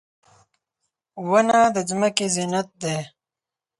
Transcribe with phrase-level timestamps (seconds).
[1.29, 2.97] •ونه د ځمکې زینت دی.